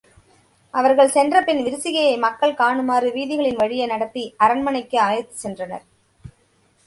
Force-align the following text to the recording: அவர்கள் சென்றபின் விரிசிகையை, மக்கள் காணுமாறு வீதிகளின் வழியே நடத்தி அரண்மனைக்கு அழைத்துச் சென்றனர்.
அவர்கள் 0.73 1.09
சென்றபின் 1.09 1.59
விரிசிகையை, 1.65 2.15
மக்கள் 2.19 2.53
காணுமாறு 2.53 3.09
வீதிகளின் 3.11 3.55
வழியே 3.55 3.85
நடத்தி 3.85 4.23
அரண்மனைக்கு 4.37 4.99
அழைத்துச் 4.99 5.47
சென்றனர். 5.47 5.85